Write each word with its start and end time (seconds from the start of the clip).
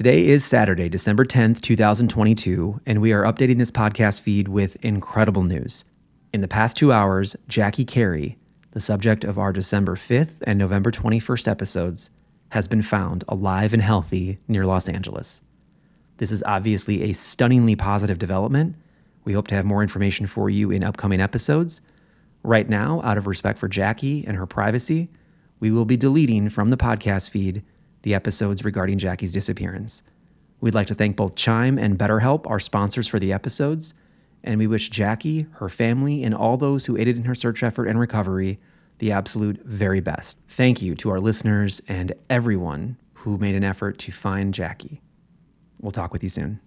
Today 0.00 0.28
is 0.28 0.46
Saturday, 0.46 0.88
December 0.88 1.26
10th, 1.26 1.60
2022, 1.60 2.80
and 2.86 3.02
we 3.02 3.12
are 3.12 3.24
updating 3.24 3.58
this 3.58 3.70
podcast 3.70 4.22
feed 4.22 4.48
with 4.48 4.82
incredible 4.82 5.42
news. 5.42 5.84
In 6.32 6.40
the 6.40 6.48
past 6.48 6.78
two 6.78 6.90
hours, 6.90 7.36
Jackie 7.48 7.84
Cary, 7.84 8.38
the 8.70 8.80
subject 8.80 9.24
of 9.24 9.38
our 9.38 9.52
December 9.52 9.96
5th 9.96 10.36
and 10.44 10.58
November 10.58 10.90
21st 10.90 11.46
episodes, 11.46 12.08
has 12.52 12.66
been 12.66 12.80
found 12.80 13.24
alive 13.28 13.74
and 13.74 13.82
healthy 13.82 14.38
near 14.48 14.64
Los 14.64 14.88
Angeles. 14.88 15.42
This 16.16 16.32
is 16.32 16.42
obviously 16.46 17.02
a 17.02 17.12
stunningly 17.12 17.76
positive 17.76 18.18
development. 18.18 18.76
We 19.24 19.34
hope 19.34 19.48
to 19.48 19.54
have 19.54 19.66
more 19.66 19.82
information 19.82 20.26
for 20.26 20.48
you 20.48 20.70
in 20.70 20.82
upcoming 20.82 21.20
episodes. 21.20 21.82
Right 22.42 22.70
now, 22.70 23.02
out 23.04 23.18
of 23.18 23.26
respect 23.26 23.58
for 23.58 23.68
Jackie 23.68 24.24
and 24.26 24.38
her 24.38 24.46
privacy, 24.46 25.10
we 25.58 25.70
will 25.70 25.84
be 25.84 25.98
deleting 25.98 26.48
from 26.48 26.70
the 26.70 26.78
podcast 26.78 27.28
feed 27.28 27.62
the 28.02 28.14
episodes 28.14 28.64
regarding 28.64 28.98
Jackie's 28.98 29.32
disappearance. 29.32 30.02
We'd 30.60 30.74
like 30.74 30.86
to 30.88 30.94
thank 30.94 31.16
both 31.16 31.34
Chime 31.34 31.78
and 31.78 31.98
BetterHelp, 31.98 32.48
our 32.48 32.60
sponsors 32.60 33.08
for 33.08 33.18
the 33.18 33.32
episodes, 33.32 33.94
and 34.42 34.58
we 34.58 34.66
wish 34.66 34.90
Jackie, 34.90 35.46
her 35.54 35.68
family, 35.68 36.22
and 36.22 36.34
all 36.34 36.56
those 36.56 36.86
who 36.86 36.96
aided 36.96 37.16
in 37.16 37.24
her 37.24 37.34
search 37.34 37.62
effort 37.62 37.86
and 37.86 37.98
recovery 37.98 38.58
the 38.98 39.12
absolute 39.12 39.62
very 39.64 40.00
best. 40.00 40.38
Thank 40.48 40.82
you 40.82 40.94
to 40.96 41.10
our 41.10 41.20
listeners 41.20 41.80
and 41.88 42.12
everyone 42.28 42.98
who 43.14 43.38
made 43.38 43.54
an 43.54 43.64
effort 43.64 43.98
to 43.98 44.12
find 44.12 44.52
Jackie. 44.54 45.00
We'll 45.80 45.92
talk 45.92 46.12
with 46.12 46.22
you 46.22 46.28
soon. 46.28 46.60